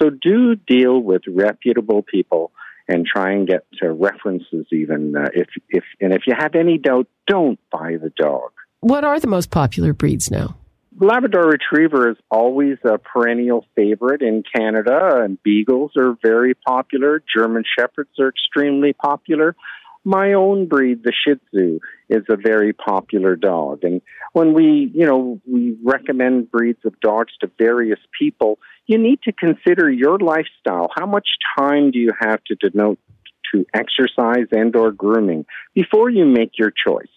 So 0.00 0.10
do 0.10 0.54
deal 0.54 1.00
with 1.00 1.22
reputable 1.26 2.02
people 2.02 2.52
and 2.86 3.04
try 3.04 3.32
and 3.32 3.48
get 3.48 3.66
uh, 3.82 3.88
references 3.88 4.66
even 4.70 5.16
uh, 5.16 5.28
if 5.34 5.48
if 5.70 5.82
and 6.00 6.12
if 6.14 6.22
you 6.28 6.34
have 6.38 6.54
any 6.54 6.78
doubt, 6.78 7.08
don't 7.26 7.58
buy 7.72 7.96
the 8.00 8.12
dog. 8.16 8.52
What 8.78 9.02
are 9.02 9.18
the 9.18 9.26
most 9.26 9.50
popular 9.50 9.92
breeds 9.92 10.30
now? 10.30 10.56
Labrador 10.98 11.48
Retriever 11.48 12.10
is 12.10 12.16
always 12.30 12.78
a 12.84 12.98
perennial 12.98 13.64
favorite 13.76 14.22
in 14.22 14.42
Canada, 14.42 15.20
and 15.22 15.42
Beagles 15.42 15.92
are 15.96 16.16
very 16.22 16.54
popular. 16.54 17.22
German 17.34 17.64
Shepherds 17.78 18.10
are 18.18 18.28
extremely 18.28 18.92
popular. 18.92 19.54
My 20.04 20.32
own 20.32 20.66
breed, 20.66 21.02
the 21.04 21.12
Shih 21.12 21.34
Tzu, 21.34 21.78
is 22.08 22.24
a 22.28 22.36
very 22.36 22.72
popular 22.72 23.36
dog. 23.36 23.84
And 23.84 24.00
when 24.32 24.52
we, 24.52 24.90
you 24.94 25.06
know, 25.06 25.40
we 25.46 25.76
recommend 25.84 26.50
breeds 26.50 26.80
of 26.84 26.98
dogs 27.00 27.32
to 27.40 27.50
various 27.58 28.00
people, 28.18 28.58
you 28.86 28.98
need 28.98 29.22
to 29.22 29.32
consider 29.32 29.90
your 29.90 30.18
lifestyle. 30.18 30.88
How 30.94 31.06
much 31.06 31.28
time 31.56 31.92
do 31.92 31.98
you 31.98 32.12
have 32.18 32.42
to 32.44 32.56
denote 32.56 32.98
to 33.54 33.64
exercise 33.74 34.46
and 34.52 34.74
or 34.74 34.90
grooming 34.90 35.44
before 35.74 36.10
you 36.10 36.24
make 36.24 36.58
your 36.58 36.72
choice? 36.72 37.12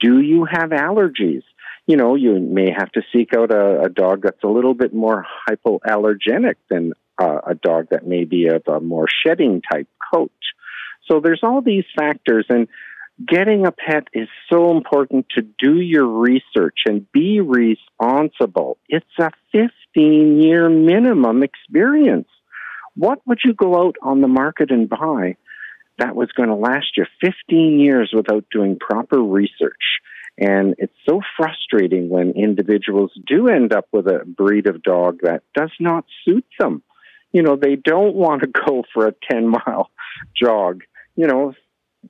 Do 0.00 0.20
you 0.20 0.46
have 0.50 0.70
allergies? 0.70 1.42
You 1.92 1.98
know, 1.98 2.14
you 2.14 2.40
may 2.40 2.70
have 2.74 2.90
to 2.92 3.02
seek 3.12 3.34
out 3.36 3.50
a, 3.50 3.82
a 3.82 3.88
dog 3.90 4.22
that's 4.22 4.42
a 4.42 4.48
little 4.48 4.72
bit 4.72 4.94
more 4.94 5.26
hypoallergenic 5.46 6.54
than 6.70 6.94
uh, 7.20 7.40
a 7.46 7.54
dog 7.54 7.88
that 7.90 8.06
may 8.06 8.24
be 8.24 8.46
of 8.46 8.62
a 8.66 8.80
more 8.80 9.04
shedding 9.26 9.60
type 9.60 9.88
coat. 10.10 10.32
So 11.06 11.20
there's 11.20 11.42
all 11.42 11.60
these 11.60 11.84
factors, 11.94 12.46
and 12.48 12.66
getting 13.28 13.66
a 13.66 13.72
pet 13.72 14.04
is 14.14 14.28
so 14.50 14.74
important 14.74 15.26
to 15.36 15.42
do 15.42 15.78
your 15.78 16.06
research 16.06 16.78
and 16.86 17.12
be 17.12 17.42
responsible. 17.42 18.78
It's 18.88 19.04
a 19.20 19.28
15 19.52 20.40
year 20.40 20.70
minimum 20.70 21.42
experience. 21.42 22.28
What 22.94 23.18
would 23.26 23.40
you 23.44 23.52
go 23.52 23.86
out 23.86 23.96
on 24.00 24.22
the 24.22 24.28
market 24.28 24.70
and 24.70 24.88
buy 24.88 25.36
that 25.98 26.16
was 26.16 26.32
going 26.32 26.48
to 26.48 26.54
last 26.54 26.96
you 26.96 27.04
15 27.22 27.78
years 27.78 28.14
without 28.16 28.46
doing 28.50 28.78
proper 28.78 29.22
research? 29.22 30.00
And 30.38 30.74
it's 30.78 30.96
so 31.08 31.20
frustrating 31.36 32.08
when 32.08 32.30
individuals 32.30 33.12
do 33.26 33.48
end 33.48 33.72
up 33.72 33.86
with 33.92 34.06
a 34.06 34.24
breed 34.24 34.66
of 34.66 34.82
dog 34.82 35.20
that 35.22 35.42
does 35.54 35.72
not 35.78 36.04
suit 36.24 36.46
them. 36.58 36.82
You 37.32 37.42
know, 37.42 37.56
they 37.56 37.76
don't 37.76 38.14
want 38.14 38.42
to 38.42 38.48
go 38.66 38.84
for 38.92 39.06
a 39.06 39.14
10 39.30 39.48
mile 39.48 39.90
jog. 40.34 40.82
You 41.16 41.26
know, 41.26 41.54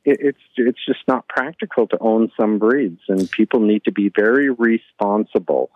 it's 0.04 0.38
it's 0.56 0.84
just 0.86 1.00
not 1.06 1.28
practical 1.28 1.86
to 1.88 1.98
own 2.00 2.32
some 2.40 2.58
breeds, 2.58 3.00
and 3.08 3.30
people 3.30 3.60
need 3.60 3.84
to 3.84 3.92
be 3.92 4.10
very 4.14 4.48
responsible 4.48 5.70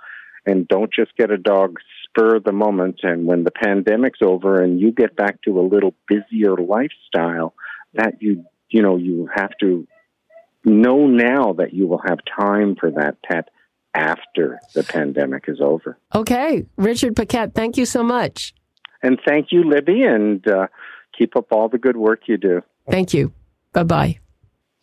and 0.47 0.69
don't 0.69 0.93
just 0.93 1.15
get 1.17 1.31
a 1.31 1.37
dog 1.37 1.77
spur 2.05 2.41
the 2.41 2.53
moment. 2.53 3.01
And 3.03 3.27
when 3.27 3.45
the 3.45 3.51
pandemic's 3.51 4.21
over 4.23 4.63
and 4.63 4.81
you 4.81 4.93
get 4.93 5.17
back 5.17 5.43
to 5.43 5.59
a 5.61 5.69
little 5.69 5.95
busier 6.09 6.57
lifestyle, 6.57 7.53
that 7.95 8.23
you 8.23 8.45
you 8.71 8.83
know 8.83 8.97
you 8.97 9.29
have 9.35 9.53
to 9.61 9.87
know 10.67 11.07
now 11.07 11.55
that 11.55 11.73
you 11.73 11.87
will 11.87 12.03
have 12.07 12.19
time 12.39 12.77
for 12.79 12.91
that 12.91 13.23
pet 13.23 13.49
after 13.95 14.61
the 14.75 14.83
pandemic 14.83 15.45
is 15.49 15.61
over. 15.61 15.99
Okay. 16.15 16.67
Richard 16.77 17.17
Paquette, 17.17 17.55
thank 17.55 17.77
you 17.77 17.87
so 17.87 18.03
much. 18.03 18.53
And 19.03 19.19
thank 19.27 19.53
you, 19.53 19.65
Libby, 19.65 20.03
and 20.03 20.47
uh, 20.47 20.67
keep 21.17 21.37
up 21.37 21.47
all 21.51 21.69
the 21.69 21.79
good 21.79 21.97
work 21.97 22.23
you 22.27 22.37
do. 22.37 22.63
Thank 22.91 23.15
you. 23.15 23.33
Bye 23.73 23.85
bye. 23.85 24.19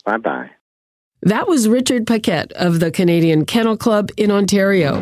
Bye 0.05 0.17
bye. 0.17 0.49
That 1.21 1.47
was 1.47 1.69
Richard 1.69 2.05
Paquette 2.05 2.51
of 2.53 2.79
the 2.79 2.91
Canadian 2.91 3.45
Kennel 3.45 3.77
Club 3.77 4.09
in 4.17 4.29
Ontario. 4.29 4.95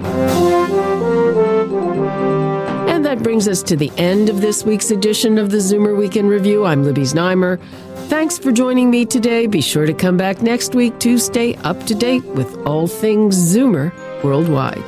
And 2.88 3.04
that 3.06 3.24
brings 3.24 3.48
us 3.48 3.63
to 3.63 3.76
the 3.76 3.91
end 3.98 4.30
of 4.30 4.41
this 4.41 4.63
week's 4.63 4.91
edition 4.91 5.39
of 5.39 5.50
the 5.50 5.58
Zoomer 5.58 5.98
Week 5.98 6.15
in 6.15 6.28
Review. 6.28 6.65
I'm 6.65 6.84
Libby 6.84 7.02
Znaimer. 7.02 7.60
Thanks 8.12 8.38
for 8.38 8.52
joining 8.52 8.91
me 8.91 9.06
today. 9.06 9.47
Be 9.47 9.62
sure 9.62 9.86
to 9.86 9.93
come 9.93 10.17
back 10.17 10.41
next 10.41 10.76
week 10.76 11.00
to 11.00 11.17
stay 11.17 11.56
up 11.63 11.82
to 11.86 11.95
date 11.95 12.26
with 12.26 12.58
all 12.67 12.86
things 12.86 13.38
Zoomer 13.38 13.93
worldwide. 14.21 14.86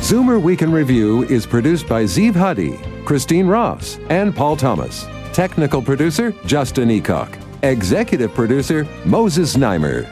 Zoomer 0.00 0.38
Week 0.38 0.60
in 0.60 0.70
Review 0.70 1.22
is 1.22 1.46
produced 1.46 1.88
by 1.88 2.04
Zeev 2.04 2.36
Huddy, 2.36 2.78
Christine 3.06 3.46
Ross, 3.46 3.98
and 4.10 4.36
Paul 4.36 4.54
Thomas. 4.54 5.06
Technical 5.32 5.80
producer, 5.80 6.34
Justin 6.44 6.90
Eacock. 6.90 7.40
Executive 7.62 8.34
producer, 8.34 8.86
Moses 9.06 9.56
Znaimer. 9.56 10.06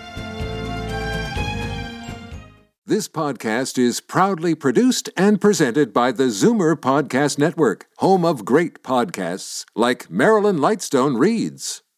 This 2.86 3.06
podcast 3.06 3.76
is 3.76 4.00
proudly 4.00 4.54
produced 4.54 5.10
and 5.14 5.38
presented 5.42 5.92
by 5.92 6.10
the 6.10 6.28
Zoomer 6.28 6.74
Podcast 6.74 7.38
Network, 7.38 7.84
home 7.98 8.24
of 8.24 8.46
great 8.46 8.82
podcasts 8.82 9.66
like 9.74 10.08
Marilyn 10.10 10.56
Lightstone 10.56 11.18
Reads. 11.18 11.82